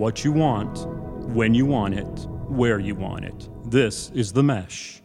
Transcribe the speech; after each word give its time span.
what 0.00 0.24
you 0.24 0.32
want, 0.32 0.86
when 1.34 1.52
you 1.52 1.66
want 1.66 1.92
it, 1.92 2.26
where 2.48 2.78
you 2.78 2.94
want 2.94 3.22
it. 3.22 3.50
This 3.66 4.10
is 4.14 4.32
The 4.32 4.42
Mesh. 4.42 5.02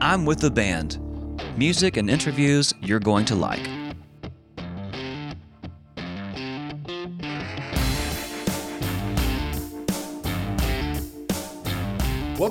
I'm 0.00 0.24
with 0.24 0.38
the 0.38 0.52
band. 0.52 1.00
Music 1.56 1.96
and 1.96 2.08
interviews 2.08 2.72
you're 2.80 3.00
going 3.00 3.24
to 3.24 3.34
like. 3.34 3.81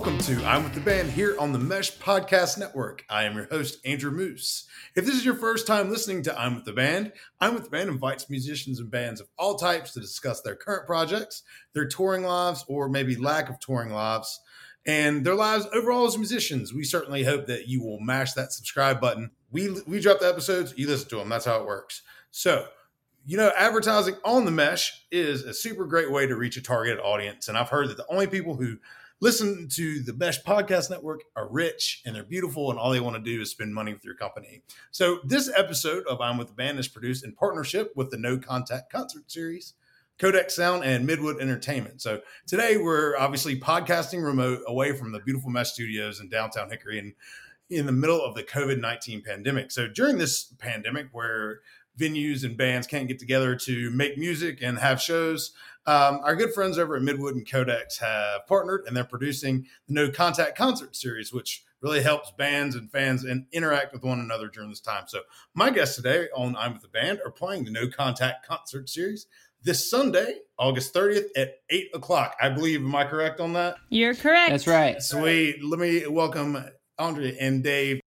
Welcome 0.01 0.17
to 0.21 0.43
I'm 0.47 0.63
with 0.63 0.73
the 0.73 0.79
Band 0.79 1.11
here 1.11 1.35
on 1.37 1.51
the 1.51 1.59
Mesh 1.59 1.95
Podcast 1.99 2.57
Network. 2.57 3.05
I 3.07 3.25
am 3.25 3.35
your 3.35 3.45
host, 3.45 3.77
Andrew 3.85 4.09
Moose. 4.09 4.65
If 4.95 5.05
this 5.05 5.13
is 5.13 5.23
your 5.23 5.35
first 5.35 5.67
time 5.67 5.91
listening 5.91 6.23
to 6.23 6.41
I'm 6.41 6.55
with 6.55 6.65
the 6.65 6.73
Band, 6.73 7.13
I'm 7.39 7.53
with 7.53 7.65
the 7.65 7.69
Band 7.69 7.87
invites 7.87 8.27
musicians 8.27 8.79
and 8.79 8.89
bands 8.89 9.21
of 9.21 9.27
all 9.37 9.57
types 9.57 9.93
to 9.93 9.99
discuss 9.99 10.41
their 10.41 10.55
current 10.55 10.87
projects, 10.87 11.43
their 11.73 11.87
touring 11.87 12.23
lives, 12.23 12.65
or 12.67 12.89
maybe 12.89 13.15
lack 13.15 13.47
of 13.47 13.59
touring 13.59 13.91
lives, 13.91 14.39
and 14.87 15.23
their 15.23 15.35
lives 15.35 15.67
overall 15.71 16.07
as 16.07 16.17
musicians. 16.17 16.73
We 16.73 16.83
certainly 16.83 17.23
hope 17.23 17.45
that 17.45 17.67
you 17.67 17.83
will 17.83 17.99
mash 17.99 18.33
that 18.33 18.53
subscribe 18.53 18.99
button. 18.99 19.29
We 19.51 19.69
we 19.85 19.99
drop 19.99 20.19
the 20.19 20.29
episodes, 20.29 20.73
you 20.75 20.87
listen 20.87 21.09
to 21.09 21.17
them. 21.17 21.29
That's 21.29 21.45
how 21.45 21.59
it 21.59 21.67
works. 21.67 22.01
So, 22.31 22.65
you 23.23 23.37
know, 23.37 23.51
advertising 23.55 24.15
on 24.25 24.45
the 24.45 24.51
mesh 24.51 25.05
is 25.11 25.43
a 25.43 25.53
super 25.53 25.85
great 25.85 26.11
way 26.11 26.25
to 26.25 26.35
reach 26.35 26.57
a 26.57 26.61
targeted 26.63 26.99
audience. 26.99 27.47
And 27.47 27.55
I've 27.55 27.69
heard 27.69 27.89
that 27.89 27.97
the 27.97 28.07
only 28.09 28.25
people 28.25 28.55
who 28.55 28.77
listen 29.21 29.69
to 29.69 30.01
the 30.01 30.13
Mesh 30.13 30.43
Podcast 30.43 30.89
Network 30.89 31.21
are 31.35 31.47
rich 31.47 32.01
and 32.05 32.15
they're 32.15 32.23
beautiful, 32.23 32.71
and 32.71 32.79
all 32.79 32.91
they 32.91 32.99
want 32.99 33.15
to 33.15 33.21
do 33.21 33.41
is 33.41 33.51
spend 33.51 33.73
money 33.73 33.93
with 33.93 34.03
your 34.03 34.15
company. 34.15 34.63
So, 34.89 35.19
this 35.23 35.49
episode 35.55 36.05
of 36.07 36.19
I'm 36.19 36.37
with 36.37 36.47
the 36.47 36.53
Band 36.53 36.79
is 36.79 36.87
produced 36.87 37.23
in 37.23 37.33
partnership 37.33 37.93
with 37.95 38.09
the 38.09 38.17
No 38.17 38.37
Contact 38.37 38.91
Concert 38.91 39.31
Series, 39.31 39.75
Codec 40.19 40.51
Sound, 40.51 40.83
and 40.83 41.07
Midwood 41.07 41.39
Entertainment. 41.39 42.01
So, 42.01 42.21
today 42.47 42.77
we're 42.77 43.15
obviously 43.17 43.59
podcasting 43.59 44.23
remote 44.23 44.61
away 44.67 44.93
from 44.93 45.11
the 45.11 45.19
beautiful 45.19 45.51
Mesh 45.51 45.71
Studios 45.71 46.19
in 46.19 46.27
downtown 46.27 46.69
Hickory 46.69 46.99
and 46.99 47.13
in 47.69 47.85
the 47.85 47.93
middle 47.93 48.21
of 48.21 48.35
the 48.35 48.43
COVID 48.43 48.81
19 48.81 49.21
pandemic. 49.21 49.71
So, 49.71 49.87
during 49.87 50.17
this 50.17 50.53
pandemic, 50.59 51.07
where 51.11 51.61
venues 51.99 52.43
and 52.43 52.57
bands 52.57 52.87
can't 52.87 53.07
get 53.07 53.19
together 53.19 53.55
to 53.55 53.91
make 53.91 54.17
music 54.17 54.59
and 54.61 54.79
have 54.79 55.01
shows. 55.01 55.51
Um, 55.87 56.19
our 56.23 56.35
good 56.35 56.53
friends 56.53 56.77
over 56.77 56.95
at 56.95 57.01
Midwood 57.01 57.31
and 57.31 57.49
Codex 57.49 57.97
have 57.97 58.45
partnered 58.47 58.83
and 58.85 58.95
they're 58.95 59.03
producing 59.03 59.65
the 59.87 59.93
No 59.93 60.11
Contact 60.11 60.55
Concert 60.55 60.95
Series, 60.95 61.33
which 61.33 61.63
really 61.81 62.03
helps 62.03 62.31
bands 62.37 62.75
and 62.75 62.91
fans 62.91 63.23
and 63.23 63.47
interact 63.51 63.91
with 63.91 64.03
one 64.03 64.19
another 64.19 64.47
during 64.47 64.69
this 64.69 64.79
time. 64.79 65.05
So, 65.07 65.21
my 65.55 65.71
guests 65.71 65.95
today 65.95 66.27
on 66.35 66.55
I'm 66.55 66.73
with 66.73 66.83
the 66.83 66.87
Band 66.87 67.19
are 67.25 67.31
playing 67.31 67.65
the 67.65 67.71
No 67.71 67.87
Contact 67.89 68.47
Concert 68.47 68.89
Series 68.89 69.25
this 69.63 69.89
Sunday, 69.89 70.39
August 70.57 70.93
30th 70.93 71.29
at 71.35 71.55
8 71.69 71.89
o'clock. 71.95 72.35
I 72.41 72.49
believe, 72.49 72.81
am 72.81 72.95
I 72.95 73.05
correct 73.05 73.39
on 73.39 73.53
that? 73.53 73.75
You're 73.89 74.15
correct. 74.15 74.51
That's 74.51 74.67
right. 74.67 75.01
Sweet. 75.01 75.63
Let 75.63 75.79
me 75.79 76.05
welcome 76.07 76.63
Andre 76.97 77.37
and 77.39 77.63
Dave 77.63 78.01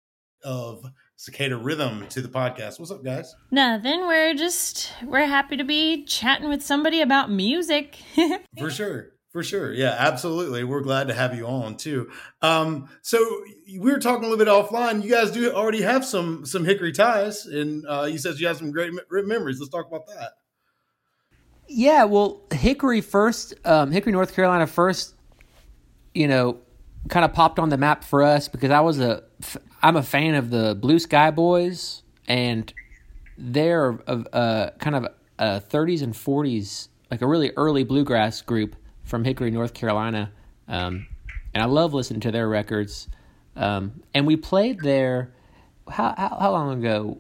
of 0.44 0.86
Cicada 1.22 1.56
Rhythm 1.56 2.08
to 2.08 2.20
the 2.20 2.28
podcast. 2.28 2.80
What's 2.80 2.90
up, 2.90 3.04
guys? 3.04 3.36
Nothing. 3.52 4.08
We're 4.08 4.34
just 4.34 4.92
we're 5.04 5.28
happy 5.28 5.56
to 5.56 5.64
be 5.64 6.04
chatting 6.06 6.50
with 6.50 6.64
somebody 6.64 7.00
about 7.00 7.30
music. 7.30 8.00
For 8.58 8.72
sure. 8.72 9.10
For 9.32 9.44
sure. 9.44 9.72
Yeah, 9.72 9.96
absolutely. 10.00 10.64
We're 10.64 10.82
glad 10.82 11.10
to 11.10 11.14
have 11.14 11.36
you 11.36 11.46
on 11.46 11.78
too. 11.78 12.10
Um, 12.42 12.90
so 13.04 13.20
we 13.68 13.78
were 13.78 14.00
talking 14.00 14.26
a 14.26 14.30
little 14.30 14.44
bit 14.44 14.52
offline. 14.52 15.04
You 15.04 15.12
guys 15.12 15.30
do 15.30 15.54
already 15.54 15.84
have 15.84 16.04
some 16.04 16.44
some 16.44 16.66
Hickory 16.66 16.92
ties, 16.92 17.46
and 17.46 17.86
uh, 17.88 18.06
you 18.12 18.18
said 18.18 18.40
you 18.40 18.48
have 18.48 18.58
some 18.58 18.72
great 18.72 18.92
me- 18.92 19.02
memories. 19.12 19.60
Let's 19.60 19.72
talk 19.72 19.88
about 19.88 20.08
that. 20.08 20.32
Yeah, 21.68 22.06
well, 22.06 22.42
Hickory 22.52 23.02
first, 23.02 23.54
um, 23.64 23.92
Hickory, 23.92 24.12
North 24.12 24.34
Carolina 24.34 24.66
first, 24.66 25.14
you 26.16 26.28
know, 26.28 26.58
kind 27.10 27.24
of 27.24 27.32
popped 27.32 27.60
on 27.60 27.70
the 27.70 27.78
map 27.78 28.04
for 28.04 28.24
us 28.24 28.48
because 28.48 28.72
I 28.72 28.80
was 28.80 29.00
a, 29.00 29.22
I'm 29.82 29.96
a 29.96 30.04
fan 30.04 30.36
of 30.36 30.50
the 30.50 30.78
Blue 30.80 31.00
Sky 31.00 31.32
Boys, 31.32 32.04
and 32.28 32.72
they're 33.38 33.92
a, 34.08 34.24
a 34.34 34.72
kind 34.78 34.96
of 34.96 35.08
a 35.40 35.60
30s 35.60 36.04
and 36.04 36.14
40s, 36.14 36.90
like 37.10 37.22
a 37.22 37.28
really 37.28 37.52
early 37.58 37.84
bluegrass 37.84 38.42
group 38.42 38.76
from 39.04 39.24
Hickory, 39.24 39.50
North 39.50 39.74
Carolina, 39.74 40.32
um, 40.68 41.08
and 41.54 41.64
I 41.64 41.66
love 41.66 41.94
listening 41.94 42.22
to 42.22 42.32
their 42.32 42.48
records. 42.48 43.10
Um, 43.56 44.04
and 44.14 44.28
we 44.28 44.38
played 44.38 44.80
there. 44.82 45.34
How, 45.90 46.14
how 46.18 46.38
how 46.40 46.52
long 46.52 46.80
ago? 46.80 47.18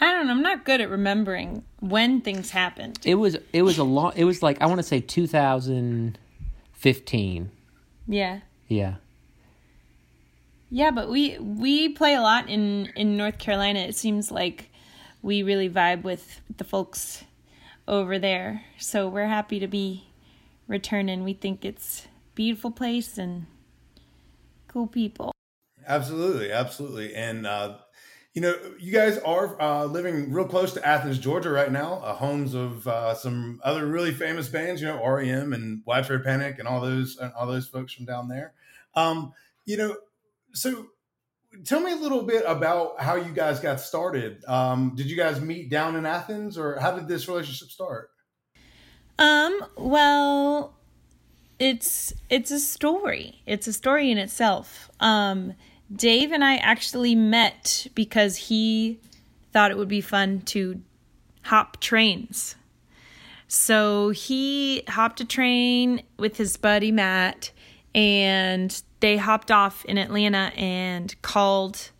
I 0.00 0.12
don't 0.12 0.26
know. 0.26 0.32
I'm 0.32 0.42
not 0.42 0.64
good 0.64 0.80
at 0.80 0.90
remembering 0.90 1.62
when 1.78 2.22
things 2.22 2.50
happened. 2.50 2.98
It 3.04 3.14
was 3.16 3.36
it 3.52 3.62
was 3.62 3.78
a 3.78 3.84
long. 3.84 4.14
It 4.16 4.24
was 4.24 4.42
like 4.42 4.60
I 4.60 4.66
want 4.66 4.78
to 4.78 4.82
say 4.82 5.00
2015. 5.00 7.50
Yeah. 8.08 8.40
Yeah. 8.66 8.94
Yeah, 10.70 10.92
but 10.92 11.10
we 11.10 11.36
we 11.38 11.88
play 11.88 12.14
a 12.14 12.20
lot 12.20 12.48
in 12.48 12.86
in 12.94 13.16
North 13.16 13.38
Carolina. 13.38 13.80
It 13.80 13.96
seems 13.96 14.30
like 14.30 14.70
we 15.20 15.42
really 15.42 15.68
vibe 15.68 16.02
with 16.02 16.40
the 16.56 16.64
folks 16.64 17.24
over 17.88 18.18
there. 18.18 18.62
So 18.78 19.08
we're 19.08 19.26
happy 19.26 19.58
to 19.58 19.66
be 19.66 20.04
returning. 20.68 21.24
We 21.24 21.34
think 21.34 21.64
it's 21.64 22.06
beautiful 22.36 22.70
place 22.70 23.18
and 23.18 23.46
cool 24.68 24.86
people. 24.86 25.32
Absolutely, 25.86 26.52
absolutely, 26.52 27.16
and 27.16 27.48
uh, 27.48 27.78
you 28.32 28.40
know, 28.40 28.54
you 28.78 28.92
guys 28.92 29.18
are 29.18 29.60
uh, 29.60 29.84
living 29.86 30.32
real 30.32 30.46
close 30.46 30.72
to 30.74 30.86
Athens, 30.86 31.18
Georgia, 31.18 31.50
right 31.50 31.72
now, 31.72 31.94
uh, 31.94 32.14
homes 32.14 32.54
of 32.54 32.86
uh, 32.86 33.12
some 33.14 33.60
other 33.64 33.86
really 33.86 34.12
famous 34.12 34.48
bands. 34.48 34.80
You 34.80 34.86
know, 34.86 35.04
REM 35.04 35.52
and 35.52 35.82
Widespread 35.84 36.22
Panic, 36.22 36.60
and 36.60 36.68
all 36.68 36.80
those 36.80 37.16
and 37.16 37.32
all 37.32 37.48
those 37.48 37.66
folks 37.66 37.92
from 37.92 38.04
down 38.04 38.28
there. 38.28 38.52
Um, 38.94 39.32
you 39.64 39.76
know, 39.76 39.96
so 40.52 40.86
tell 41.64 41.80
me 41.80 41.92
a 41.92 41.96
little 41.96 42.22
bit 42.22 42.44
about 42.46 43.00
how 43.00 43.16
you 43.16 43.32
guys 43.32 43.60
got 43.60 43.80
started. 43.80 44.44
Um, 44.46 44.94
did 44.94 45.10
you 45.10 45.16
guys 45.16 45.40
meet 45.40 45.70
down 45.70 45.96
in 45.96 46.06
Athens, 46.06 46.58
or 46.58 46.78
how 46.78 46.92
did 46.92 47.08
this 47.08 47.28
relationship 47.28 47.68
start? 47.68 48.10
Um, 49.18 49.64
well, 49.76 50.76
it's 51.58 52.12
it's 52.28 52.50
a 52.50 52.60
story. 52.60 53.42
It's 53.46 53.66
a 53.66 53.72
story 53.72 54.10
in 54.10 54.18
itself. 54.18 54.90
Um, 55.00 55.54
Dave 55.94 56.32
and 56.32 56.44
I 56.44 56.56
actually 56.56 57.14
met 57.14 57.86
because 57.94 58.36
he 58.36 59.00
thought 59.52 59.70
it 59.70 59.76
would 59.76 59.88
be 59.88 60.00
fun 60.00 60.40
to 60.42 60.80
hop 61.42 61.80
trains. 61.80 62.54
So 63.48 64.10
he 64.10 64.84
hopped 64.88 65.20
a 65.20 65.24
train 65.24 66.02
with 66.16 66.36
his 66.36 66.56
buddy 66.56 66.92
Matt 66.92 67.50
and 67.92 68.80
they 69.00 69.16
hopped 69.16 69.50
off 69.50 69.84
in 69.84 69.98
Atlanta 69.98 70.52
and 70.56 71.20
called 71.22 71.90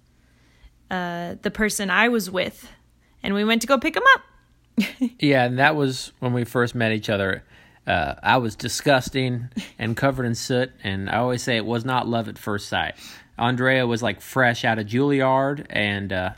uh, 0.91 1.37
the 1.43 1.51
person 1.51 1.91
I 1.91 2.09
was 2.09 2.31
with, 2.31 2.71
and 3.23 3.35
we 3.35 3.45
went 3.45 3.63
to 3.63 3.69
go 3.69 3.79
pick 3.79 3.97
him 3.97 4.03
up. 4.15 4.89
yeah, 5.19 5.45
and 5.45 5.59
that 5.59 5.77
was 5.77 6.13
when 6.21 6.33
we 6.33 6.45
first 6.45 6.75
met 6.75 6.93
each 6.93 7.09
other. 7.09 7.45
Uh, 7.87 8.15
I 8.23 8.37
was 8.37 8.55
disgusting 8.55 9.49
and 9.79 9.97
covered 9.97 10.25
in 10.25 10.35
soot, 10.35 10.71
and 10.85 11.11
I 11.11 11.19
always 11.19 11.43
say 11.43 11.57
it 11.57 11.67
was 11.67 11.85
not 11.85 12.07
love 12.07 12.29
at 12.29 12.39
first 12.39 12.69
sight. 12.69 12.95
Andrea 13.39 13.87
was 13.87 14.03
like 14.03 14.21
fresh 14.21 14.65
out 14.65 14.79
of 14.79 14.87
Juilliard, 14.87 15.67
and 15.71 16.13
uh, 16.13 16.31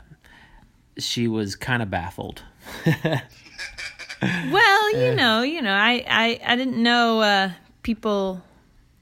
she 0.97 1.27
was 1.27 1.55
kind 1.55 1.83
of 1.83 1.89
baffled. 1.89 2.41
well, 2.85 4.97
you 4.97 5.13
know, 5.13 5.41
you 5.41 5.61
know, 5.61 5.73
I, 5.73 6.03
I, 6.07 6.39
I 6.45 6.55
didn't 6.55 6.81
know 6.81 7.21
uh, 7.21 7.51
people 7.83 8.41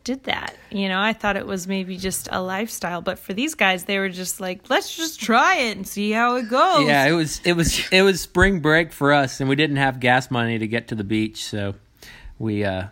did 0.04 0.24
that. 0.26 0.56
You 0.72 0.90
know, 0.90 1.00
I 1.00 1.14
thought 1.14 1.38
it 1.38 1.46
was 1.46 1.68
maybe 1.68 1.98
just 1.98 2.28
a 2.32 2.42
lifestyle, 2.42 3.02
but 3.02 3.20
for 3.20 3.34
these 3.34 3.56
guys, 3.56 3.84
they 3.86 4.00
were 4.00 4.10
just 4.10 4.40
like, 4.40 4.70
let's 4.70 4.96
just 4.96 5.20
try 5.22 5.58
it 5.58 5.78
and 5.78 5.88
see 5.88 6.12
how 6.12 6.36
it 6.38 6.50
goes. 6.50 6.88
Yeah, 6.88 7.06
it 7.08 7.12
was 7.14 7.40
it 7.44 7.53
was 7.53 7.82
it 7.92 8.02
was 8.02 8.22
spring 8.22 8.59
break 8.59 8.92
for 8.92 9.14
us, 9.14 9.40
and 9.40 9.50
we 9.50 9.56
didn't 9.56 9.78
have 9.78 10.00
gas 10.00 10.32
money 10.32 10.58
to 10.59 10.68
get 10.68 10.88
to 10.90 10.96
the 10.96 11.03
beach, 11.03 11.44
so 11.46 11.76
we, 12.40 12.64
uh, 12.64 12.88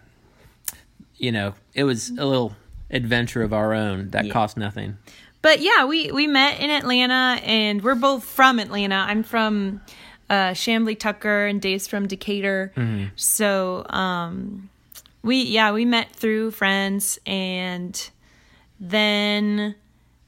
you 1.18 1.32
know, 1.32 1.54
it 1.74 1.84
was 1.84 2.10
a 2.10 2.26
little 2.26 2.56
adventure 2.92 3.42
of 3.44 3.54
our 3.54 3.74
own 3.74 4.10
that 4.10 4.26
Yeah. 4.26 4.34
cost 4.34 4.58
nothing. 4.58 4.98
But 5.42 5.62
yeah, 5.62 5.86
we 5.86 6.12
we 6.12 6.28
met 6.28 6.60
in 6.60 6.70
Atlanta, 6.70 7.40
and 7.44 7.82
we're 7.82 7.96
both 7.96 8.24
from 8.24 8.60
Atlanta. 8.60 8.96
I'm 9.08 9.24
from 9.24 9.82
uh, 10.30 10.52
Chamblee 10.52 11.00
Tucker, 11.00 11.46
and 11.48 11.62
Dave's 11.62 11.88
from 11.88 12.08
Decatur. 12.08 12.74
So 13.16 13.86
um, 13.90 14.70
we 15.22 15.44
yeah 15.44 15.72
we 15.72 15.86
met 15.86 16.16
through 16.16 16.52
friends, 16.52 17.20
and 17.26 18.10
then 18.80 19.76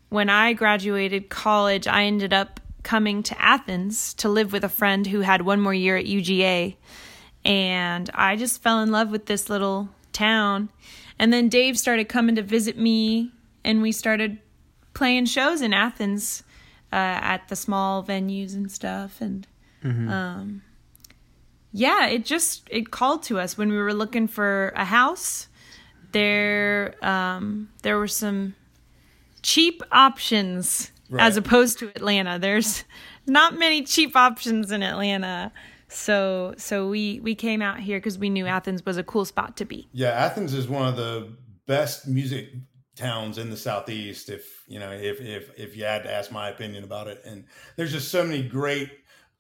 when 0.10 0.30
I 0.30 0.54
graduated 0.54 1.30
college, 1.30 1.88
I 1.88 2.04
ended 2.04 2.34
up 2.34 2.60
coming 2.84 3.24
to 3.24 3.42
Athens 3.42 4.14
to 4.16 4.28
live 4.28 4.52
with 4.52 4.64
a 4.64 4.70
friend 4.70 5.08
who 5.08 5.22
had 5.22 5.44
one 5.44 5.62
more 5.62 5.74
year 5.74 5.98
at 5.98 6.06
UGA, 6.06 6.76
and 7.46 8.10
I 8.14 8.36
just 8.36 8.62
fell 8.62 8.82
in 8.82 8.92
love 8.92 9.10
with 9.12 9.26
this 9.28 9.50
little 9.50 9.90
town. 10.12 10.70
And 11.20 11.32
then 11.32 11.50
Dave 11.50 11.78
started 11.78 12.10
coming 12.10 12.36
to 12.36 12.42
visit 12.42 12.78
me, 12.78 13.32
and 13.64 13.82
we 13.82 13.92
started 13.92 14.40
playing 14.94 15.26
shows 15.28 15.62
in 15.62 15.72
Athens 15.74 16.44
uh, 16.92 16.96
at 16.96 17.48
the 17.48 17.56
small 17.56 18.04
venues 18.04 18.56
and 18.56 18.72
stuff, 18.72 19.22
and 19.22 19.48
um, 20.12 20.62
yeah, 21.72 22.08
it 22.08 22.26
just 22.26 22.68
it 22.70 22.92
called 22.92 23.24
to 23.24 23.40
us 23.40 23.58
when 23.58 23.70
we 23.70 23.78
were 23.78 23.94
looking 23.94 24.28
for 24.28 24.74
a 24.76 24.86
house. 24.86 25.48
There, 26.12 26.96
um, 27.02 27.70
there 27.84 27.98
were 27.98 28.08
some 28.08 28.56
cheap 29.42 29.82
options 29.92 30.92
as 31.18 31.38
opposed 31.38 31.80
to 31.80 31.90
Atlanta. 31.90 32.40
There's 32.40 32.84
not 33.26 33.58
many 33.58 33.84
cheap 33.84 34.16
options 34.16 34.72
in 34.72 34.84
Atlanta. 34.84 35.52
So 35.88 36.54
so 36.58 36.88
we 36.88 37.20
we 37.22 37.36
came 37.36 37.62
out 37.62 37.80
here 37.80 38.00
cuz 38.00 38.18
we 38.18 38.30
knew 38.30 38.46
Athens 38.46 38.86
was 38.86 38.98
a 38.98 39.04
cool 39.04 39.26
spot 39.26 39.58
to 39.58 39.66
be. 39.66 39.90
Yeah, 39.92 40.12
Athens 40.12 40.54
is 40.54 40.68
one 40.68 40.88
of 40.88 40.96
the 40.96 41.34
best 41.68 42.08
music 42.08 42.50
towns 42.96 43.38
in 43.38 43.50
the 43.50 43.58
southeast. 43.58 44.30
If 44.30 44.64
you 44.68 44.80
know, 44.80 44.92
if 44.92 45.20
if 45.20 45.52
if 45.58 45.76
you 45.76 45.84
had 45.84 46.04
to 46.04 46.14
ask 46.14 46.32
my 46.32 46.50
opinion 46.50 46.84
about 46.84 47.08
it, 47.08 47.22
and 47.26 47.46
there's 47.76 47.92
just 47.92 48.10
so 48.10 48.24
many 48.24 48.42
great 48.42 48.90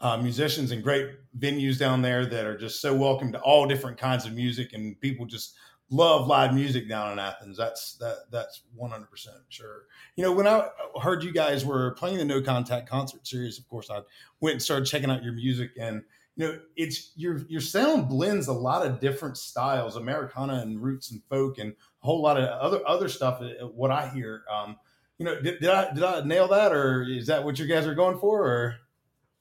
uh, 0.02 0.18
musicians 0.18 0.72
and 0.72 0.84
great 0.84 1.12
venues 1.38 1.78
down 1.78 2.02
there 2.02 2.26
that 2.26 2.46
are 2.46 2.58
just 2.58 2.82
so 2.82 2.94
welcome 2.94 3.32
to 3.32 3.40
all 3.42 3.68
different 3.68 3.98
kinds 3.98 4.26
of 4.26 4.34
music, 4.34 4.74
and 4.74 5.00
people 5.00 5.26
just 5.26 5.56
love 5.92 6.28
live 6.28 6.54
music 6.54 6.90
down 6.90 7.12
in 7.12 7.20
Athens. 7.20 7.58
That's 7.58 7.96
that 7.98 8.18
that's 8.32 8.64
100 8.76 9.10
percent 9.10 9.38
sure. 9.50 9.84
You 10.16 10.24
know, 10.24 10.32
when 10.32 10.48
I 10.48 10.68
heard 11.02 11.24
you 11.24 11.32
guys 11.32 11.66
were 11.66 11.92
playing 11.92 12.18
the 12.18 12.26
No 12.26 12.42
Contact 12.42 12.90
concert 12.90 13.28
series, 13.28 13.60
of 13.60 13.68
course, 13.68 13.90
I 13.90 14.02
went 14.40 14.54
and 14.54 14.62
started 14.62 14.86
checking 14.86 15.12
out 15.12 15.24
your 15.24 15.34
music 15.34 15.72
and 15.80 16.04
you 16.36 16.48
know 16.48 16.60
it's 16.76 17.12
your 17.16 17.40
your 17.50 17.62
sound 17.62 18.08
blends 18.08 18.48
a 18.48 18.54
lot 18.54 18.86
of 18.86 19.00
different 19.00 19.38
styles 19.38 19.98
americana 19.98 20.56
and 20.62 20.82
roots 20.82 21.12
and 21.12 21.22
folk 21.30 21.58
and 21.58 21.72
a 21.72 22.06
whole 22.06 22.22
lot 22.22 22.38
of 22.38 22.48
other 22.48 22.80
other 22.88 23.10
stuff 23.10 23.42
uh, 23.42 23.68
what 23.68 23.92
i 23.92 24.08
hear 24.10 24.44
um 24.52 24.78
you 25.18 25.26
know 25.26 25.40
did, 25.42 25.60
did 25.60 25.70
i 25.70 25.94
did 25.94 26.04
i 26.04 26.22
nail 26.24 26.48
that 26.48 26.72
or 26.72 27.04
is 27.04 27.28
that 27.28 27.44
what 27.44 27.60
you 27.60 27.68
guys 27.68 27.86
are 27.86 27.96
going 27.96 28.18
for 28.18 28.48
or 28.48 28.76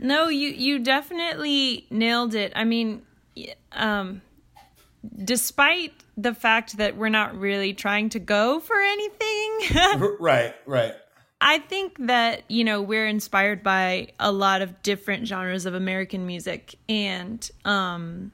No, 0.02 0.28
you 0.28 0.48
you 0.48 0.78
definitely 0.78 1.86
nailed 1.90 2.34
it. 2.34 2.52
I 2.56 2.64
mean, 2.64 3.02
um 3.72 4.22
despite 5.24 5.92
the 6.16 6.34
fact 6.34 6.76
that 6.76 6.96
we're 6.96 7.08
not 7.08 7.34
really 7.38 7.72
trying 7.72 8.08
to 8.10 8.18
go 8.18 8.60
for 8.60 8.78
anything, 8.80 10.16
right 10.20 10.54
right 10.66 10.94
I 11.42 11.58
think 11.58 11.96
that, 12.06 12.42
you 12.48 12.64
know, 12.64 12.82
we're 12.82 13.06
inspired 13.06 13.62
by 13.62 14.08
a 14.18 14.30
lot 14.30 14.60
of 14.60 14.82
different 14.82 15.26
genres 15.26 15.64
of 15.64 15.74
American 15.74 16.26
music 16.26 16.74
and 16.88 17.48
um 17.64 18.32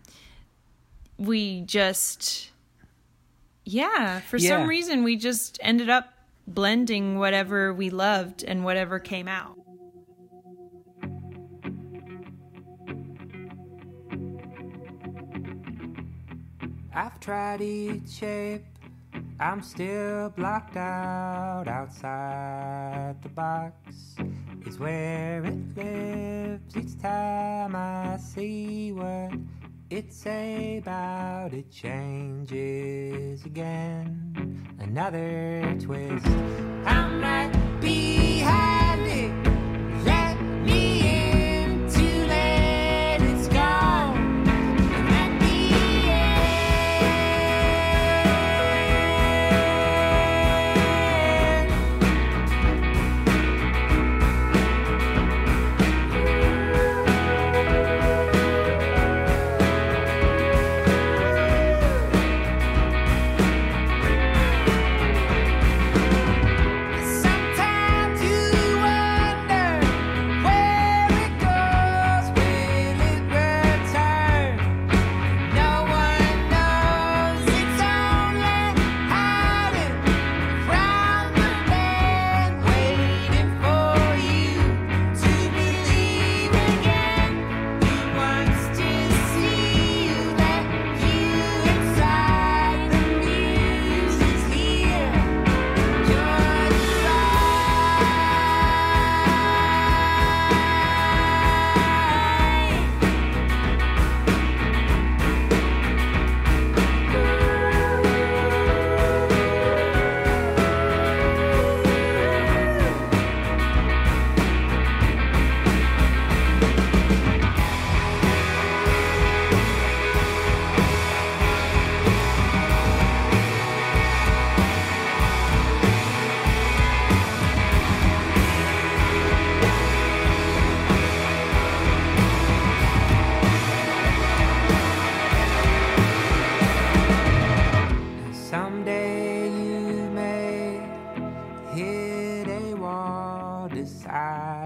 we 1.18 1.62
just 1.62 2.50
yeah, 3.64 4.20
for 4.20 4.36
Yeah. 4.36 4.48
some 4.58 4.68
reason 4.68 5.02
we 5.02 5.16
just 5.16 5.58
ended 5.62 5.88
up 5.88 6.12
blending 6.46 7.18
whatever 7.18 7.72
we 7.74 7.90
loved 7.90 8.44
and 8.44 8.64
whatever 8.64 8.98
came 9.00 9.26
out. 9.28 9.56
I've 16.96 17.20
tried 17.20 17.60
each 17.60 18.08
shape. 18.08 18.64
I'm 19.38 19.60
still 19.60 20.30
blocked 20.30 20.78
out. 20.78 21.68
Outside 21.68 23.16
the 23.22 23.28
box 23.28 24.16
is 24.64 24.78
where 24.78 25.44
it 25.44 25.76
lives. 25.76 26.74
Each 26.74 26.98
time 26.98 27.76
I 27.76 28.16
see 28.16 28.92
what 28.92 29.32
it's 29.90 30.24
about, 30.24 31.52
it 31.52 31.70
changes 31.70 33.44
again. 33.44 34.64
Another 34.78 35.76
twist. 35.78 36.26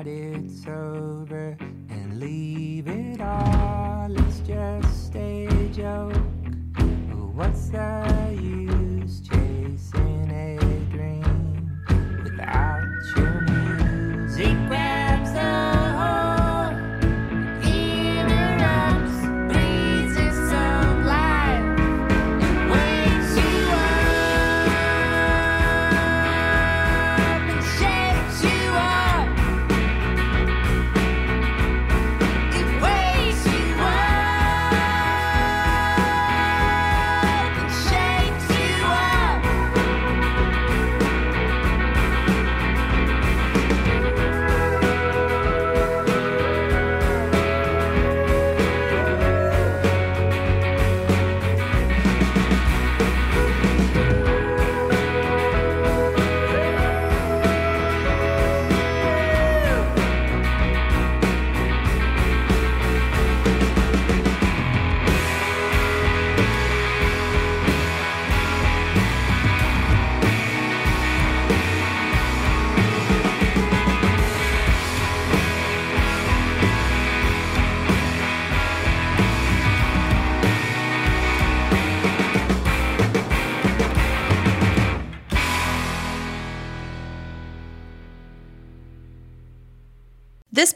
It's 0.07 0.67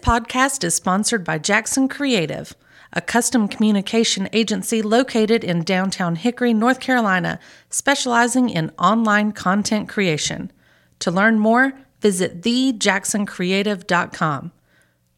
podcast 0.05 0.63
is 0.65 0.75
sponsored 0.75 1.25
by 1.25 1.39
Jackson 1.39 1.89
Creative, 1.89 2.55
a 2.93 3.01
custom 3.01 3.49
communication 3.49 4.29
agency 4.35 4.83
located 4.83 5.43
in 5.43 5.65
downtown 5.65 6.17
Hickory, 6.17 6.53
North 6.53 6.79
Carolina, 6.79 7.41
specializing 7.71 8.51
in 8.51 8.71
online 8.79 9.33
content 9.33 9.89
creation. 9.89 10.53
To 10.99 11.11
learn 11.11 11.39
more, 11.39 11.73
visit 12.03 12.43
thejacksoncreative.com. 12.43 14.53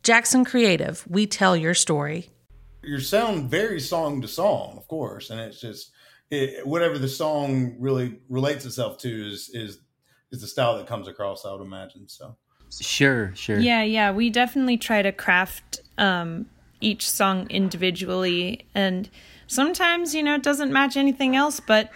Jackson 0.05 0.45
Creative, 0.45 1.05
we 1.09 1.27
tell 1.27 1.57
your 1.57 1.75
story. 1.75 2.31
your 2.85 3.01
sound 3.01 3.51
varies 3.51 3.89
song 3.89 4.23
to 4.23 4.29
song, 4.29 4.75
of 4.77 4.87
course, 4.87 5.31
and 5.31 5.41
it's 5.41 5.61
just 5.61 5.91
it, 6.31 6.65
whatever 6.65 6.97
the 6.97 7.09
song 7.09 7.75
really 7.81 8.21
relates 8.29 8.65
itself 8.65 8.99
to 8.99 9.09
is 9.09 9.51
is 9.53 9.81
is 10.31 10.43
the 10.43 10.47
style 10.47 10.79
that 10.79 10.87
comes 10.87 11.09
across. 11.09 11.45
I 11.45 11.51
would 11.51 11.61
imagine 11.61 12.09
so. 12.09 12.37
Sure, 12.71 13.33
sure. 13.35 13.59
Yeah, 13.59 13.83
yeah, 13.83 14.11
we 14.13 14.31
definitely 14.31 14.77
try 14.77 15.03
to 15.03 15.13
craft 15.13 15.81
um, 15.99 16.47
each 16.81 17.09
song 17.09 17.47
individually, 17.51 18.67
and 18.75 19.09
sometimes 19.47 20.15
you 20.15 20.23
know 20.23 20.35
it 20.35 20.43
doesn't 20.43 20.73
match 20.73 20.97
anything 20.97 21.37
else, 21.37 21.61
but 21.61 21.91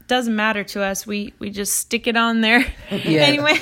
it 0.00 0.06
doesn't 0.08 0.36
matter 0.36 0.62
to 0.64 0.82
us. 0.82 1.06
We 1.06 1.32
we 1.38 1.50
just 1.50 1.76
stick 1.76 2.06
it 2.06 2.16
on 2.16 2.40
there 2.40 2.60
Yeah. 2.90 3.22
anyway. 3.22 3.58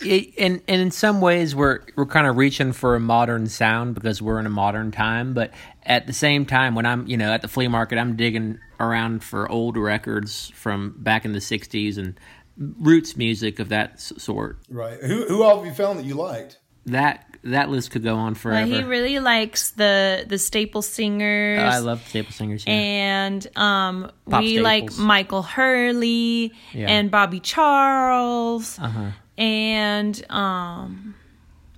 It, 0.00 0.34
and 0.38 0.60
and 0.68 0.80
in 0.80 0.90
some 0.92 1.20
ways 1.20 1.56
we're 1.56 1.80
we're 1.96 2.06
kind 2.06 2.26
of 2.28 2.36
reaching 2.36 2.72
for 2.72 2.94
a 2.94 3.00
modern 3.00 3.48
sound 3.48 3.94
because 3.96 4.22
we're 4.22 4.38
in 4.38 4.46
a 4.46 4.50
modern 4.50 4.92
time 4.92 5.34
but 5.34 5.50
at 5.82 6.06
the 6.06 6.12
same 6.12 6.46
time 6.46 6.76
when 6.76 6.86
i'm 6.86 7.04
you 7.08 7.16
know 7.16 7.32
at 7.32 7.42
the 7.42 7.48
flea 7.48 7.66
market 7.66 7.98
i'm 7.98 8.14
digging 8.14 8.60
around 8.78 9.24
for 9.24 9.50
old 9.50 9.76
records 9.76 10.52
from 10.54 10.94
back 10.98 11.24
in 11.24 11.32
the 11.32 11.40
60s 11.40 11.98
and 11.98 12.18
roots 12.58 13.16
music 13.16 13.58
of 13.58 13.68
that 13.70 14.00
sort 14.00 14.58
Right. 14.68 14.98
Who 15.02 15.24
who 15.26 15.42
all 15.42 15.58
have 15.58 15.66
you 15.66 15.72
found 15.72 15.98
that 15.98 16.04
you 16.04 16.14
liked? 16.14 16.58
that 16.86 17.24
that 17.44 17.68
list 17.68 17.90
could 17.90 18.02
go 18.02 18.16
on 18.16 18.32
But 18.32 18.40
forever 18.40 18.66
he 18.66 18.82
really 18.82 19.18
likes 19.18 19.70
the 19.72 20.24
the 20.26 20.38
staple 20.38 20.82
singers. 20.82 21.60
Oh, 21.60 21.66
i 21.66 21.78
love 21.78 22.06
staple 22.08 22.32
singers 22.32 22.64
yeah. 22.66 22.72
and 22.72 23.46
um, 23.56 24.10
Pop 24.28 24.42
we 24.42 24.58
like. 24.60 24.96
Michael 24.98 25.42
Hurley 25.42 26.52
Yeah. 26.72 26.88
and 26.88 27.10
Bobby 27.10 27.40
Charles 27.40 28.78
uh-huh 28.78 29.10
and 29.38 30.24
um, 30.30 31.14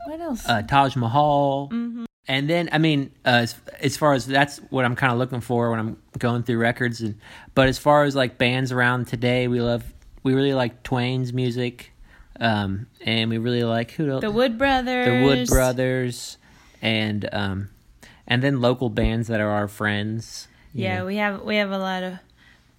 what 0.07 0.21
else? 0.21 0.49
uh, 0.49 0.63
Taj 0.63 0.97
Mahal. 0.97 1.69
Mm-hmm. 1.71 2.05
And 2.27 2.49
then, 2.49 2.69
I 2.73 2.79
mean, 2.79 3.11
uh, 3.27 3.29
as, 3.45 3.55
as 3.81 3.97
far 3.97 4.15
as 4.15 4.27
that's 4.27 4.59
what 4.71 4.85
I'm 4.85 4.97
kind 4.97 5.13
of 5.13 5.19
looking 5.19 5.41
for 5.41 5.71
when 5.71 5.79
I'm 5.81 5.97
going 6.19 6.43
through 6.43 6.59
records. 6.59 7.01
And 7.03 7.19
but 7.55 7.69
as 7.69 7.79
far 7.79 8.05
as 8.05 8.15
like 8.17 8.39
bands 8.39 8.73
around 8.73 9.09
today, 9.09 9.47
we 9.49 9.61
love, 9.61 9.85
we 10.23 10.35
really 10.35 10.55
like 10.55 10.83
Twain's 10.83 11.33
music, 11.33 11.93
um, 12.39 12.87
and 13.05 13.31
we 13.31 13.39
really 13.39 13.65
like 13.65 13.93
who 13.93 14.11
else? 14.11 14.21
the 14.21 14.31
Wood 14.31 14.59
Brothers. 14.59 15.07
the 15.07 15.25
Wood 15.25 15.49
Brothers, 15.49 16.39
and 16.83 17.29
um, 17.33 17.71
and 18.27 18.43
then 18.43 18.61
local 18.61 18.91
bands 18.91 19.29
that 19.29 19.41
are 19.41 19.51
our 19.51 19.69
friends. 19.69 20.49
Yeah, 20.73 20.99
know. 20.99 21.07
we 21.07 21.17
have 21.17 21.43
we 21.43 21.57
have 21.57 21.71
a 21.71 21.79
lot 21.79 22.03
of 22.03 22.19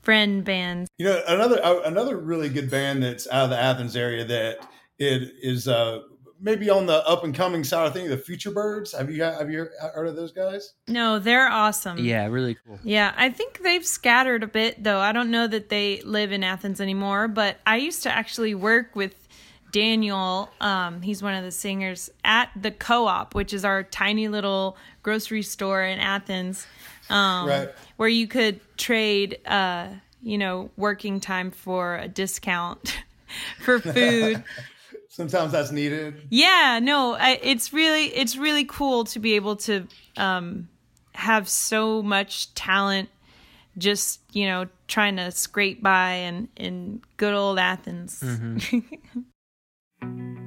friend 0.01 0.43
bands. 0.43 0.89
You 0.97 1.05
know, 1.05 1.21
another 1.27 1.63
uh, 1.63 1.81
another 1.81 2.17
really 2.17 2.49
good 2.49 2.69
band 2.69 3.03
that's 3.03 3.27
out 3.27 3.45
of 3.45 3.49
the 3.49 3.59
Athens 3.59 3.95
area 3.95 4.25
that 4.25 4.67
it 4.97 5.33
is 5.41 5.67
uh 5.67 5.99
maybe 6.41 6.69
on 6.69 6.85
the 6.87 7.07
up 7.07 7.23
and 7.23 7.33
coming 7.35 7.63
side 7.63 7.87
of 7.87 7.93
things. 7.93 8.09
The 8.09 8.17
Futurebirds. 8.17 8.97
Have 8.97 9.09
you 9.11 9.23
have 9.23 9.49
you 9.51 9.67
heard 9.93 10.07
of 10.07 10.15
those 10.15 10.31
guys? 10.31 10.73
No, 10.87 11.19
they're 11.19 11.47
awesome. 11.47 11.97
yeah, 11.99 12.25
really 12.27 12.55
cool. 12.65 12.79
Yeah, 12.83 13.13
I 13.15 13.29
think 13.29 13.59
they've 13.63 13.85
scattered 13.85 14.43
a 14.43 14.47
bit 14.47 14.83
though. 14.83 14.99
I 14.99 15.11
don't 15.11 15.31
know 15.31 15.47
that 15.47 15.69
they 15.69 16.01
live 16.01 16.31
in 16.31 16.43
Athens 16.43 16.81
anymore, 16.81 17.27
but 17.27 17.57
I 17.65 17.77
used 17.77 18.03
to 18.03 18.11
actually 18.11 18.55
work 18.55 18.95
with 18.95 19.15
Daniel. 19.71 20.49
Um, 20.59 21.01
he's 21.01 21.23
one 21.23 21.33
of 21.33 21.43
the 21.43 21.51
singers 21.51 22.09
at 22.25 22.49
the 22.61 22.71
Co-op, 22.71 23.35
which 23.35 23.53
is 23.53 23.63
our 23.63 23.83
tiny 23.83 24.27
little 24.27 24.75
grocery 25.03 25.43
store 25.43 25.81
in 25.83 25.97
Athens, 25.99 26.67
um, 27.09 27.47
Right. 27.47 27.69
where 27.97 28.09
you 28.09 28.27
could 28.27 28.59
trade, 28.77 29.39
uh, 29.45 29.87
you 30.21 30.37
know, 30.37 30.69
working 30.75 31.19
time 31.21 31.51
for 31.51 31.95
a 31.97 32.07
discount 32.09 32.97
for 33.61 33.79
food. 33.79 34.43
Sometimes 35.11 35.51
that's 35.51 35.71
needed. 35.71 36.25
Yeah, 36.29 36.79
no, 36.81 37.15
I, 37.15 37.37
it's 37.43 37.73
really 37.73 38.05
it's 38.05 38.37
really 38.37 38.63
cool 38.63 39.03
to 39.03 39.19
be 39.19 39.33
able 39.33 39.57
to 39.57 39.85
um, 40.15 40.69
have 41.11 41.49
so 41.49 42.01
much 42.01 42.53
talent 42.55 43.09
just 43.77 44.21
you 44.31 44.47
know 44.47 44.67
trying 44.87 45.17
to 45.17 45.29
scrape 45.31 45.83
by 45.83 46.13
in 46.13 46.47
in 46.55 47.01
good 47.17 47.33
old 47.33 47.59
Athens. 47.59 48.23
I 48.23 48.83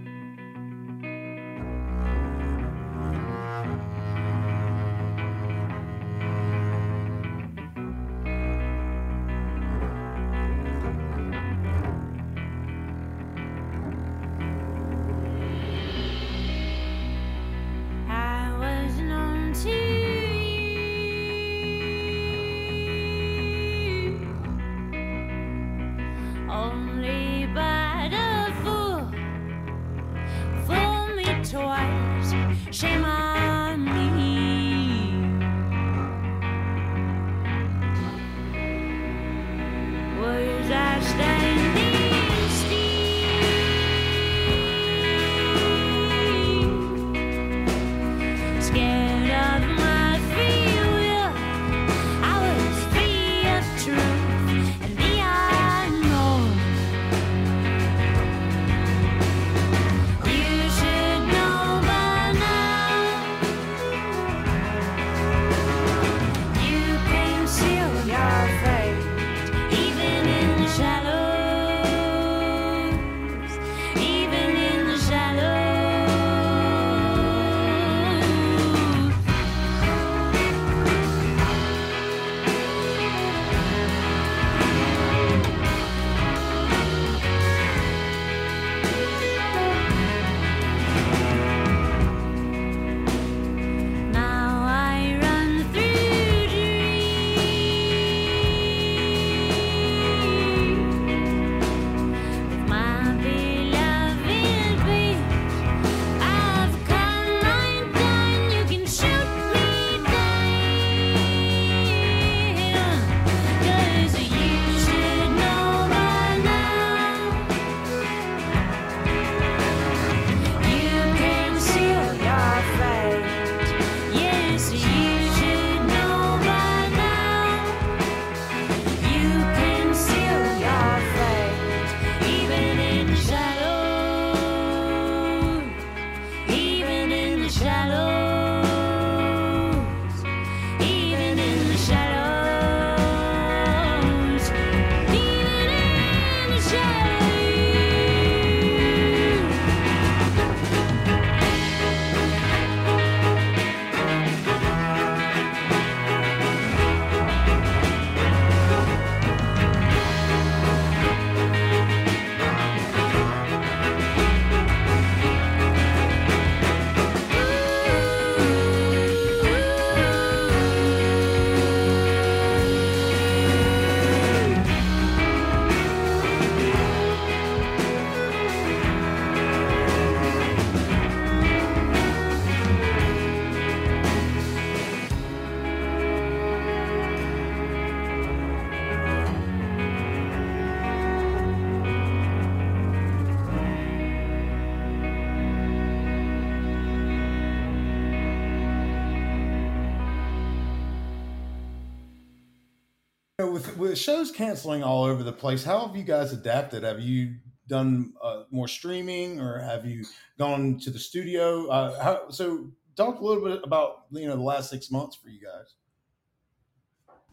with 203.76 203.98
shows 203.98 204.30
canceling 204.30 204.82
all 204.82 205.04
over 205.04 205.22
the 205.22 205.32
place, 205.32 205.64
how 205.64 205.86
have 205.86 205.96
you 205.96 206.02
guys 206.02 206.32
adapted? 206.32 206.82
Have 206.82 207.00
you 207.00 207.34
done 207.68 208.12
uh, 208.22 208.44
more 208.50 208.68
streaming, 208.68 209.40
or 209.40 209.58
have 209.58 209.86
you 209.86 210.04
gone 210.38 210.78
to 210.80 210.90
the 210.90 210.98
studio? 210.98 211.66
Uh, 211.68 212.02
how, 212.02 212.30
so, 212.30 212.70
talk 212.96 213.20
a 213.20 213.24
little 213.24 213.44
bit 213.44 213.60
about 213.64 214.04
you 214.10 214.26
know 214.26 214.36
the 214.36 214.42
last 214.42 214.70
six 214.70 214.90
months 214.90 215.16
for 215.16 215.28
you 215.28 215.40
guys. 215.40 215.74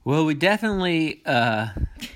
Well, 0.04 0.26
we 0.26 0.34
definitely 0.34 1.22
uh, 1.26 1.68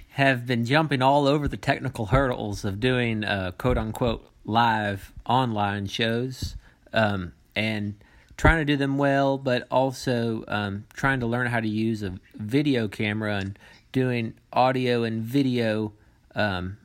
have 0.10 0.48
been 0.48 0.66
jumping 0.66 1.02
all 1.02 1.28
over 1.28 1.48
the 1.48 1.58
technical 1.58 2.08
hurdles 2.08 2.66
of 2.66 2.80
doing 2.80 3.24
uh, 3.24 3.52
quote 3.58 3.78
unquote 3.78 4.28
live 4.44 5.14
online 5.26 5.88
shows 5.88 6.56
um, 6.94 7.34
and 7.56 7.96
trying 8.38 8.58
to 8.58 8.66
do 8.66 8.78
them 8.78 8.98
well, 8.98 9.38
but 9.38 9.68
also 9.72 10.44
um, 10.48 10.86
trying 10.94 11.20
to 11.20 11.26
learn 11.26 11.48
how 11.48 11.60
to 11.60 11.68
use 11.68 12.04
a 12.04 12.16
video 12.36 12.88
camera 12.88 13.38
and 13.38 13.58
doing 13.96 14.34
audio 14.52 15.04
and 15.04 15.24
video 15.24 15.94
um, 16.36 16.76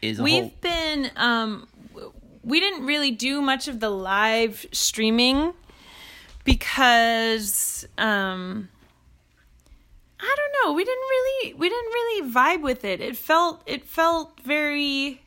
is 0.00 0.20
a 0.20 0.22
We've 0.22 0.44
whole. 0.44 0.52
been 0.60 1.10
um 1.16 1.66
we 2.44 2.60
didn't 2.60 2.86
really 2.86 3.10
do 3.10 3.42
much 3.42 3.66
of 3.66 3.80
the 3.80 3.90
live 3.90 4.64
streaming 4.70 5.52
because 6.44 7.84
um 7.98 8.68
I 10.20 10.36
don't 10.36 10.54
know, 10.64 10.74
we 10.74 10.84
didn't 10.84 11.08
really 11.10 11.54
we 11.54 11.68
didn't 11.68 11.92
really 11.92 12.30
vibe 12.30 12.62
with 12.62 12.84
it. 12.84 13.00
It 13.00 13.16
felt 13.16 13.60
it 13.66 13.84
felt 13.84 14.38
very 14.44 15.22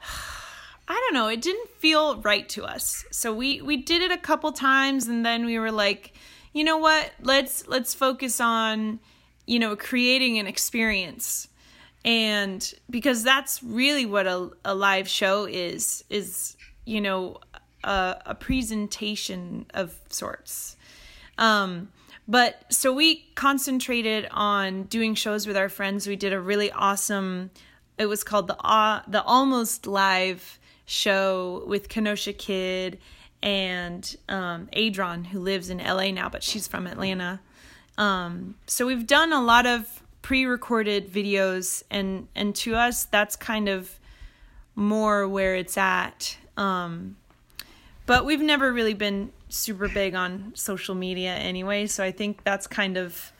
I 0.88 0.94
don't 0.94 1.12
know, 1.12 1.28
it 1.28 1.42
didn't 1.42 1.68
feel 1.76 2.22
right 2.22 2.48
to 2.48 2.64
us. 2.64 3.04
So 3.10 3.34
we 3.34 3.60
we 3.60 3.76
did 3.76 4.00
it 4.00 4.10
a 4.10 4.16
couple 4.16 4.50
times 4.52 5.08
and 5.08 5.26
then 5.26 5.44
we 5.44 5.58
were 5.58 5.70
like, 5.70 6.14
you 6.52 6.64
know 6.64 6.78
what? 6.78 7.12
Let's 7.22 7.66
let's 7.68 7.94
focus 7.94 8.40
on, 8.40 9.00
you 9.46 9.58
know, 9.58 9.76
creating 9.76 10.38
an 10.38 10.46
experience. 10.46 11.48
And 12.04 12.72
because 12.88 13.22
that's 13.22 13.62
really 13.62 14.06
what 14.06 14.26
a, 14.26 14.50
a 14.64 14.74
live 14.74 15.08
show 15.08 15.44
is 15.44 16.04
is, 16.10 16.56
you 16.84 17.00
know, 17.00 17.38
a, 17.84 18.16
a 18.26 18.34
presentation 18.34 19.66
of 19.74 19.94
sorts. 20.08 20.76
Um, 21.38 21.90
but 22.26 22.64
so 22.72 22.92
we 22.92 23.26
concentrated 23.34 24.28
on 24.30 24.84
doing 24.84 25.14
shows 25.14 25.46
with 25.46 25.56
our 25.56 25.68
friends. 25.68 26.06
We 26.06 26.16
did 26.16 26.32
a 26.32 26.40
really 26.40 26.70
awesome. 26.70 27.50
It 27.98 28.06
was 28.06 28.24
called 28.24 28.46
the 28.46 28.56
uh, 28.56 29.02
the 29.06 29.22
almost 29.22 29.86
live 29.86 30.58
show 30.86 31.64
with 31.66 31.88
Kenosha 31.88 32.32
Kid 32.32 32.98
and 33.42 34.16
um, 34.28 34.68
Adron, 34.74 35.26
who 35.26 35.40
lives 35.40 35.70
in 35.70 35.78
LA 35.78 36.10
now, 36.10 36.28
but 36.28 36.42
she's 36.42 36.68
from 36.68 36.86
Atlanta. 36.86 37.40
Um, 37.96 38.56
so 38.66 38.86
we've 38.86 39.06
done 39.06 39.32
a 39.32 39.42
lot 39.42 39.66
of 39.66 40.02
pre-recorded 40.22 41.10
videos, 41.12 41.82
and 41.90 42.28
and 42.34 42.54
to 42.56 42.74
us, 42.74 43.04
that's 43.04 43.36
kind 43.36 43.68
of 43.68 43.98
more 44.74 45.26
where 45.26 45.54
it's 45.54 45.76
at. 45.76 46.36
Um, 46.56 47.16
but 48.06 48.24
we've 48.24 48.40
never 48.40 48.72
really 48.72 48.94
been 48.94 49.32
super 49.48 49.88
big 49.88 50.14
on 50.14 50.52
social 50.54 50.94
media 50.94 51.34
anyway, 51.34 51.86
so 51.86 52.04
I 52.04 52.12
think 52.12 52.44
that's 52.44 52.66
kind 52.66 52.96
of 52.96 53.32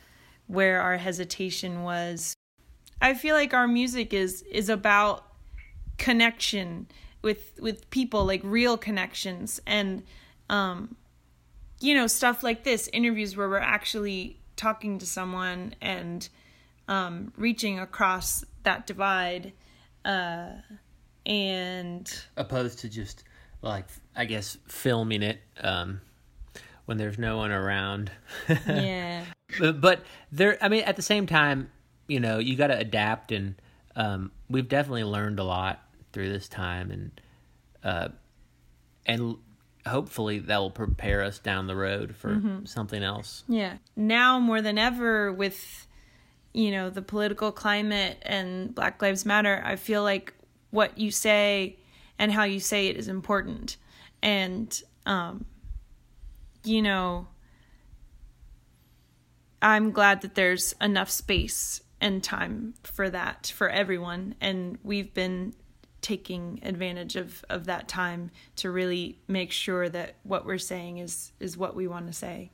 where 0.46 0.80
our 0.80 0.96
hesitation 0.96 1.82
was. 1.82 2.34
I 3.00 3.14
feel 3.14 3.34
like 3.34 3.54
our 3.54 3.68
music 3.68 4.12
is 4.12 4.42
is 4.42 4.68
about 4.68 5.24
connection 5.96 6.86
with 7.22 7.58
with 7.60 7.88
people, 7.90 8.24
like 8.24 8.40
real 8.44 8.76
connections 8.76 9.60
and 9.66 10.02
um 10.48 10.96
you 11.82 11.94
know, 11.94 12.06
stuff 12.06 12.42
like 12.42 12.62
this, 12.64 12.88
interviews 12.92 13.36
where 13.36 13.48
we're 13.48 13.58
actually 13.58 14.38
talking 14.56 14.98
to 14.98 15.06
someone 15.06 15.74
and 15.80 16.28
um 16.88 17.32
reaching 17.36 17.78
across 17.78 18.44
that 18.62 18.86
divide 18.86 19.52
uh 20.04 20.50
and 21.26 22.24
opposed 22.36 22.80
to 22.80 22.88
just 22.88 23.24
like 23.62 23.86
I 24.16 24.24
guess 24.24 24.56
filming 24.66 25.22
it 25.22 25.40
um, 25.60 26.00
when 26.86 26.98
there's 26.98 27.18
no 27.18 27.36
one 27.36 27.50
around. 27.50 28.10
yeah. 28.66 29.24
but, 29.58 29.80
but 29.80 30.02
there, 30.32 30.58
I 30.62 30.68
mean, 30.68 30.84
at 30.84 30.96
the 30.96 31.02
same 31.02 31.26
time, 31.26 31.70
you 32.08 32.20
know, 32.20 32.38
you 32.38 32.56
got 32.56 32.68
to 32.68 32.78
adapt, 32.78 33.32
and 33.32 33.54
um, 33.94 34.32
we've 34.48 34.68
definitely 34.68 35.04
learned 35.04 35.38
a 35.38 35.44
lot 35.44 35.80
through 36.12 36.30
this 36.30 36.48
time, 36.48 36.90
and 36.90 37.20
uh, 37.82 38.08
and 39.06 39.36
hopefully 39.86 40.38
that 40.38 40.58
will 40.58 40.70
prepare 40.70 41.22
us 41.22 41.38
down 41.38 41.66
the 41.66 41.76
road 41.76 42.14
for 42.14 42.60
something 42.64 43.02
else. 43.02 43.44
Yeah. 43.48 43.78
Now 43.96 44.38
more 44.38 44.60
than 44.62 44.78
ever 44.78 45.32
with 45.32 45.86
you 46.52 46.70
know 46.70 46.90
the 46.90 47.02
political 47.02 47.52
climate 47.52 48.18
and 48.22 48.74
Black 48.74 49.00
Lives 49.00 49.24
Matter, 49.24 49.62
I 49.64 49.76
feel 49.76 50.02
like 50.02 50.34
what 50.70 50.98
you 50.98 51.10
say 51.10 51.78
and 52.18 52.30
how 52.30 52.44
you 52.44 52.60
say 52.60 52.88
it 52.88 52.96
is 52.96 53.08
important. 53.08 53.76
And 54.22 54.80
um 55.06 55.44
you 56.62 56.82
know 56.82 57.26
I'm 59.62 59.92
glad 59.92 60.22
that 60.22 60.34
there's 60.34 60.74
enough 60.80 61.10
space 61.10 61.82
and 62.00 62.22
time 62.22 62.74
for 62.82 63.10
that 63.10 63.52
for 63.54 63.68
everyone 63.68 64.34
and 64.40 64.78
we've 64.82 65.12
been 65.12 65.54
taking 66.00 66.60
advantage 66.62 67.16
of 67.16 67.44
of 67.48 67.66
that 67.66 67.88
time 67.88 68.30
to 68.56 68.70
really 68.70 69.18
make 69.28 69.52
sure 69.52 69.88
that 69.88 70.16
what 70.22 70.46
we're 70.46 70.58
saying 70.58 70.98
is 70.98 71.32
is 71.40 71.56
what 71.56 71.74
we 71.74 71.86
want 71.86 72.06
to 72.06 72.12
say. 72.12 72.50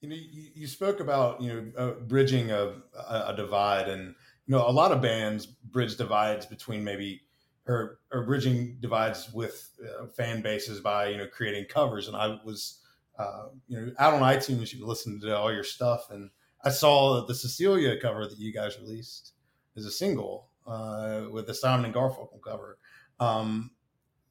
You 0.00 0.08
know, 0.08 0.16
you, 0.16 0.50
you 0.54 0.66
spoke 0.66 1.00
about 1.00 1.40
you 1.40 1.52
know 1.52 1.72
uh, 1.76 1.90
bridging 2.06 2.50
a, 2.50 2.74
a 3.08 3.34
divide, 3.36 3.88
and 3.88 4.14
you 4.46 4.54
know 4.54 4.68
a 4.68 4.70
lot 4.70 4.92
of 4.92 5.02
bands 5.02 5.46
bridge 5.46 5.96
divides 5.96 6.46
between 6.46 6.84
maybe 6.84 7.22
or 7.66 7.98
or 8.12 8.24
bridging 8.24 8.76
divides 8.80 9.32
with 9.32 9.70
uh, 9.84 10.06
fan 10.06 10.42
bases 10.42 10.80
by 10.80 11.08
you 11.08 11.18
know 11.18 11.26
creating 11.26 11.66
covers. 11.66 12.08
And 12.08 12.16
I 12.16 12.38
was 12.44 12.80
uh, 13.18 13.48
you 13.66 13.80
know 13.80 13.92
out 13.98 14.14
on 14.14 14.22
iTunes, 14.22 14.72
you 14.72 14.86
listen 14.86 15.20
to 15.20 15.36
all 15.36 15.52
your 15.52 15.64
stuff, 15.64 16.10
and 16.10 16.30
I 16.64 16.70
saw 16.70 17.26
the 17.26 17.34
Cecilia 17.34 18.00
cover 18.00 18.26
that 18.26 18.38
you 18.38 18.52
guys 18.52 18.78
released 18.80 19.32
as 19.76 19.84
a 19.84 19.90
single 19.90 20.48
uh, 20.68 21.22
with 21.30 21.46
the 21.46 21.54
Simon 21.54 21.86
and 21.86 21.94
Garfunkel 21.94 22.40
cover. 22.44 22.78
Um, 23.20 23.70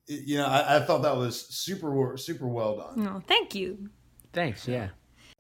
it- 0.08 0.28
you 0.28 0.38
know, 0.38 0.46
I, 0.48 0.78
I 0.78 0.80
thought 0.82 1.02
that 1.02 1.16
was 1.18 1.40
super 1.56 2.16
super 2.18 2.48
well 2.48 2.78
done. 2.78 3.04
No, 3.04 3.22
thank 3.28 3.56
you. 3.56 3.90
Thanks. 4.34 4.68
Yeah. 4.68 4.90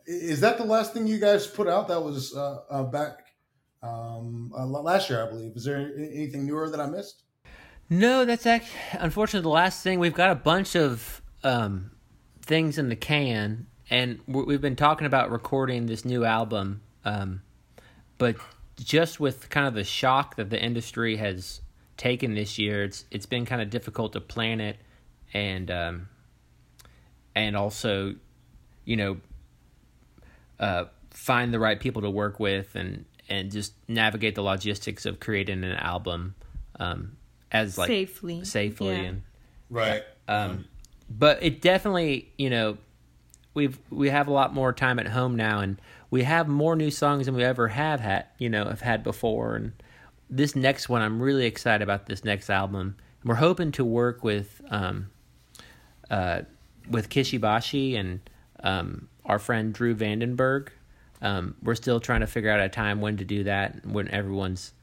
Is 0.06 0.40
that 0.42 0.58
the 0.58 0.64
last 0.66 0.94
thing 0.94 1.06
you 1.08 1.20
guys 1.20 1.46
put 1.48 1.68
out? 1.68 1.88
That 1.90 2.02
was 2.02 2.36
uh, 2.36 2.60
uh, 2.70 2.84
back 2.84 3.20
um, 3.84 4.52
uh, 4.58 4.66
last 4.66 5.10
year, 5.10 5.26
I 5.26 5.30
believe. 5.30 5.52
Is 5.56 5.64
there 5.66 5.92
anything 5.98 6.46
newer 6.46 6.70
that 6.70 6.80
I 6.80 6.86
missed? 6.88 7.24
No, 7.90 8.26
that's 8.26 8.46
act- 8.46 8.68
unfortunately 8.94 9.44
the 9.44 9.50
last 9.54 9.84
thing. 9.84 10.00
We've 10.00 10.14
got 10.14 10.32
a 10.32 10.36
bunch 10.36 10.76
of 10.76 11.22
um, 11.44 11.92
things 12.42 12.78
in 12.78 12.90
the 12.90 12.96
can, 12.96 13.68
and 13.90 14.20
we- 14.28 14.44
we've 14.44 14.62
been 14.62 14.76
talking 14.76 15.08
about 15.08 15.30
recording 15.32 15.86
this 15.86 16.04
new 16.06 16.26
album. 16.26 16.82
Um, 17.06 17.42
but 18.18 18.36
just 18.80 19.20
with 19.20 19.50
kind 19.50 19.68
of 19.68 19.74
the 19.74 19.84
shock 19.84 20.36
that 20.36 20.50
the 20.50 20.62
industry 20.62 21.18
has 21.18 21.62
taken 21.98 22.36
this 22.36 22.58
year, 22.58 22.84
it's 22.84 23.06
it's 23.12 23.26
been 23.26 23.46
kind 23.46 23.62
of 23.62 23.70
difficult 23.70 24.14
to 24.14 24.22
plan 24.22 24.60
it, 24.62 24.78
and 25.34 25.70
um, 25.72 26.10
and 27.36 27.56
also, 27.56 28.16
you 28.86 28.96
know, 28.96 29.18
uh, 30.60 30.86
find 31.12 31.54
the 31.54 31.60
right 31.60 31.80
people 31.80 32.02
to 32.04 32.10
work 32.10 32.40
with, 32.40 32.76
and 32.76 33.06
and 33.30 33.52
just 33.52 33.74
navigate 33.88 34.36
the 34.36 34.44
logistics 34.44 35.06
of 35.06 35.20
creating 35.20 35.64
an 35.64 35.74
album. 35.74 36.36
Um, 36.80 37.18
as 37.52 37.78
like 37.78 37.88
Safely. 37.88 38.44
safely 38.44 38.88
Yeah. 38.90 39.02
and 39.04 39.22
Right. 39.70 40.04
um 40.28 40.66
but 41.10 41.42
it 41.42 41.62
definitely 41.62 42.30
you 42.38 42.50
know 42.50 42.78
we've 43.58 43.78
we 43.90 44.10
have 44.10 44.28
a 44.28 44.32
lot 44.32 44.54
more 44.54 44.72
time 44.72 45.00
at 45.00 45.08
home 45.08 45.36
now 45.36 45.60
and 45.60 45.82
we 46.12 46.24
have 46.24 46.48
more 46.48 46.76
new 46.76 46.92
songs 46.92 47.26
than 47.26 47.36
we 47.36 47.44
ever 47.44 47.68
have 47.68 48.00
had 48.00 48.26
you 48.38 48.50
know 48.50 48.66
have 48.66 48.82
had 48.82 49.04
before. 49.04 49.56
And 49.56 49.74
this 50.30 50.56
next 50.56 50.88
one 50.90 51.02
i'm 51.02 51.22
really 51.22 51.46
excited 51.46 51.82
about 51.84 52.06
this 52.06 52.24
next 52.24 52.50
album. 52.50 52.96
We're 53.26 53.36
hoping 53.36 53.72
to 53.74 53.84
work 53.84 54.24
with 54.24 54.62
um 54.70 55.10
uh 56.10 56.42
with 56.90 57.10
Kishi 57.10 57.42
Bashi 57.42 57.96
and 57.98 58.20
um 58.64 59.10
our 59.26 59.40
friend 59.40 59.74
drew 59.74 59.96
vandenberg. 59.96 60.70
Um 61.22 61.56
we're 61.64 61.76
still 61.76 62.00
trying 62.00 62.22
to 62.22 62.28
figure 62.28 62.52
out 62.52 62.60
a 62.60 62.70
time 62.70 63.02
when 63.02 63.18
to 63.18 63.26
do 63.26 63.44
that 63.46 63.86
when 63.86 64.08
everyone's 64.10 64.74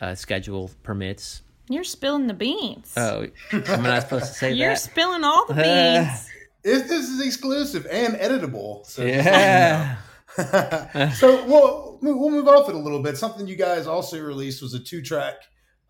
uh, 0.00 0.14
schedule 0.14 0.70
permits. 0.82 1.42
You're 1.68 1.84
spilling 1.84 2.26
the 2.26 2.34
beans. 2.34 2.94
oh 2.96 3.26
am 3.52 3.62
i 3.68 3.76
not 3.76 4.02
supposed 4.02 4.26
to 4.26 4.32
say 4.32 4.52
You're 4.52 4.70
that? 4.70 4.80
spilling 4.80 5.22
all 5.22 5.46
the 5.46 5.54
beans. 5.54 6.28
If 6.64 6.88
this 6.88 7.08
is 7.08 7.24
exclusive 7.24 7.86
and 7.90 8.14
editable, 8.14 8.86
so 8.86 9.04
yeah 9.04 9.96
so 11.14 11.44
we'll 11.46 11.98
we'll 12.00 12.30
move 12.30 12.48
off 12.48 12.68
it 12.68 12.74
a 12.74 12.78
little 12.78 13.02
bit. 13.02 13.18
Something 13.18 13.46
you 13.46 13.56
guys 13.56 13.86
also 13.86 14.18
released 14.20 14.62
was 14.62 14.72
a 14.72 14.80
two 14.80 15.02
track 15.02 15.34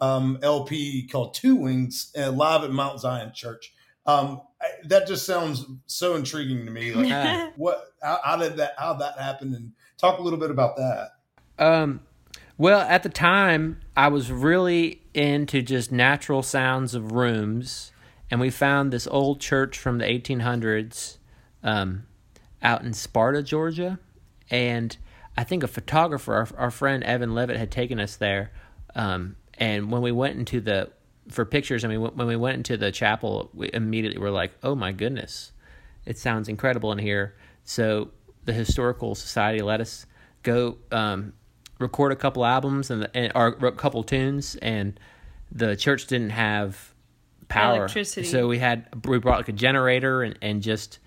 um, 0.00 0.38
LP 0.42 1.06
called 1.06 1.34
Two 1.34 1.54
Wings 1.54 2.10
uh, 2.18 2.32
live 2.32 2.64
at 2.64 2.72
Mount 2.72 2.98
Zion 2.98 3.30
Church. 3.32 3.72
Um, 4.04 4.40
I, 4.60 4.66
that 4.86 5.06
just 5.06 5.24
sounds 5.26 5.64
so 5.86 6.16
intriguing 6.16 6.66
to 6.66 6.72
me. 6.72 6.92
Like, 6.92 7.52
what? 7.56 7.84
How, 8.02 8.18
how 8.24 8.36
did 8.36 8.56
that? 8.56 8.72
How 8.76 8.94
that 8.94 9.16
happen? 9.16 9.54
And 9.54 9.72
talk 9.96 10.18
a 10.18 10.22
little 10.22 10.40
bit 10.40 10.50
about 10.50 10.76
that. 10.76 11.10
Um, 11.64 12.00
well, 12.58 12.80
at 12.80 13.04
the 13.04 13.08
time, 13.08 13.78
I 13.96 14.08
was 14.08 14.32
really 14.32 15.02
into 15.14 15.62
just 15.62 15.92
natural 15.92 16.42
sounds 16.42 16.96
of 16.96 17.12
rooms, 17.12 17.91
and 18.32 18.40
we 18.40 18.48
found 18.48 18.90
this 18.90 19.06
old 19.06 19.40
church 19.42 19.78
from 19.78 19.98
the 19.98 20.06
1800s 20.06 21.18
um, 21.62 22.06
out 22.62 22.82
in 22.82 22.94
Sparta, 22.94 23.42
Georgia, 23.42 23.98
and 24.50 24.96
I 25.36 25.44
think 25.44 25.62
a 25.62 25.68
photographer, 25.68 26.32
our, 26.32 26.48
our 26.56 26.70
friend 26.70 27.04
Evan 27.04 27.34
Levitt, 27.34 27.58
had 27.58 27.70
taken 27.70 28.00
us 28.00 28.16
there. 28.16 28.50
Um, 28.94 29.36
and 29.58 29.92
when 29.92 30.00
we 30.00 30.12
went 30.12 30.38
into 30.38 30.62
the 30.62 30.90
for 31.28 31.44
pictures, 31.44 31.84
I 31.84 31.88
mean, 31.88 32.00
when 32.00 32.26
we 32.26 32.36
went 32.36 32.56
into 32.56 32.78
the 32.78 32.90
chapel, 32.90 33.50
we 33.52 33.68
immediately 33.74 34.18
were 34.18 34.30
like, 34.30 34.52
"Oh 34.62 34.74
my 34.74 34.92
goodness, 34.92 35.52
it 36.06 36.16
sounds 36.16 36.48
incredible 36.48 36.90
in 36.90 36.98
here." 36.98 37.36
So 37.64 38.12
the 38.46 38.54
historical 38.54 39.14
society 39.14 39.60
let 39.60 39.82
us 39.82 40.06
go 40.42 40.78
um, 40.90 41.34
record 41.78 42.12
a 42.12 42.16
couple 42.16 42.46
albums 42.46 42.90
and, 42.90 43.10
and 43.12 43.30
or 43.34 43.48
a 43.48 43.72
couple 43.72 44.02
tunes, 44.02 44.56
and 44.56 44.98
the 45.50 45.76
church 45.76 46.06
didn't 46.06 46.30
have 46.30 46.91
power, 47.52 47.76
Electricity. 47.78 48.26
so 48.26 48.48
we 48.48 48.58
had 48.58 48.86
we 49.06 49.18
brought 49.18 49.38
like 49.38 49.48
a 49.48 49.52
generator 49.52 50.22
and 50.22 50.38
and 50.42 50.62
just 50.62 50.98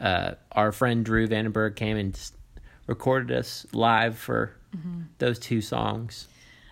uh, 0.00 0.32
our 0.52 0.72
friend 0.72 1.04
Drew 1.04 1.26
Vandenberg 1.28 1.76
came 1.76 1.96
and 1.96 2.14
just 2.14 2.34
recorded 2.86 3.36
us 3.36 3.66
live 3.72 4.16
for 4.18 4.56
those 5.18 5.38
two 5.38 5.60
songs. 5.60 6.26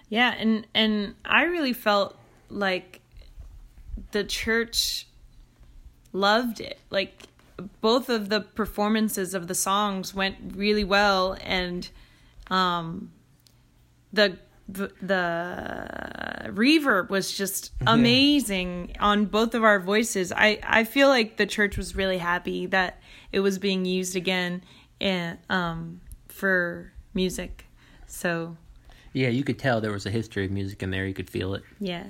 Yeah, 0.09 0.35
and 0.37 0.67
and 0.75 1.15
I 1.25 1.45
really 1.45 1.73
felt 1.73 2.17
like 2.49 3.01
the 4.13 4.25
church 4.25 5.07
loved 6.13 6.61
it. 6.61 6.79
Like 6.91 7.23
both 7.81 8.09
of 8.09 8.29
the 8.31 8.41
performances 8.41 9.35
of 9.35 9.47
the 9.47 9.55
songs 9.55 10.15
went 10.15 10.37
really 10.57 10.83
well 10.85 11.37
and 11.43 11.89
um 12.51 13.13
the 14.13 14.39
the, 14.73 14.93
the 15.03 16.51
reverb 16.53 17.11
was 17.11 17.33
just 17.37 17.73
amazing 17.87 18.95
on 19.01 19.27
both 19.27 19.55
of 19.55 19.65
our 19.65 19.81
voices. 19.81 20.33
I 20.33 20.59
I 20.63 20.85
feel 20.85 21.09
like 21.09 21.37
the 21.37 21.47
church 21.47 21.77
was 21.77 21.95
really 21.97 22.19
happy 22.19 22.67
that 22.67 23.01
it 23.33 23.41
was 23.41 23.59
being 23.59 23.85
used 23.85 24.17
again 24.17 24.63
and 25.01 25.39
um 25.49 26.01
for 26.29 26.93
music. 27.15 27.67
So, 28.07 28.57
Yeah, 29.13 29.29
you 29.29 29.45
could 29.45 29.59
tell 29.59 29.81
there 29.81 29.93
was 29.93 30.07
a 30.07 30.11
history 30.11 30.45
of 30.45 30.51
music 30.51 30.83
in 30.83 30.91
there. 30.91 31.07
You 31.07 31.15
could 31.15 31.31
feel 31.31 31.55
it. 31.55 31.63
yeah. 31.79 32.05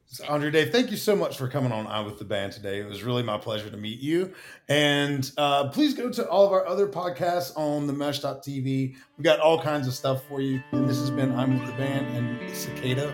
So, 0.07 0.25
Andre 0.27 0.51
Dave, 0.51 0.71
thank 0.71 0.91
you 0.91 0.97
so 0.97 1.15
much 1.15 1.37
for 1.37 1.47
coming 1.47 1.71
on 1.71 1.87
I 1.87 1.99
with 2.01 2.19
the 2.19 2.25
band 2.25 2.53
today. 2.53 2.79
It 2.79 2.87
was 2.87 3.03
really 3.03 3.23
my 3.23 3.37
pleasure 3.37 3.69
to 3.69 3.77
meet 3.77 3.99
you. 3.99 4.33
And 4.69 5.29
uh, 5.37 5.69
please 5.69 5.93
go 5.93 6.09
to 6.11 6.29
all 6.29 6.45
of 6.45 6.53
our 6.53 6.65
other 6.65 6.87
podcasts 6.87 7.57
on 7.57 7.87
the 7.87 7.93
mesh.tv. 7.93 8.63
We've 9.17 9.23
got 9.23 9.39
all 9.39 9.61
kinds 9.61 9.87
of 9.87 9.93
stuff 9.93 10.23
for 10.29 10.41
you. 10.41 10.61
And 10.71 10.87
this 10.87 10.99
has 10.99 11.09
been 11.09 11.33
I'm 11.35 11.59
with 11.59 11.67
the 11.67 11.77
band 11.77 12.15
and 12.15 12.55
Cicada 12.55 13.13